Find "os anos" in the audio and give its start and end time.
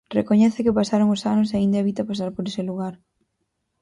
1.15-1.49